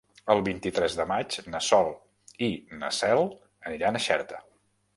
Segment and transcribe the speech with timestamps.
[0.33, 1.91] El vint-i-tres de maig na Sol
[2.47, 2.51] i
[2.81, 3.23] na Cel
[3.73, 4.43] aniran a Xerta.